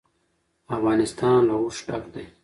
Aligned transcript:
افغانستان 0.75 1.39
له 1.47 1.55
اوښ 1.61 1.77
ډک 1.87 2.03
دی. 2.13 2.25